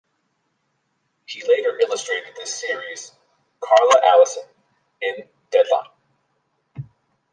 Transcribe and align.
He 1.27 1.43
later 1.47 1.77
illustrated 1.77 2.33
the 2.35 2.47
series 2.47 3.11
"Carla 3.59 4.01
Allison" 4.07 4.47
in 4.99 5.29
"Deadline". 5.51 5.91